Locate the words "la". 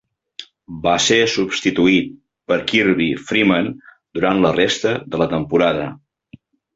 4.47-4.55, 5.23-5.29